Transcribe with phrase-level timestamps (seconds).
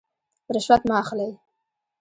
[0.55, 1.31] رشوت مه اخلئ